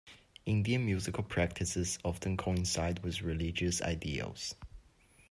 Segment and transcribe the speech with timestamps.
[0.47, 4.55] Indian musical practices often coincide with religious ideals.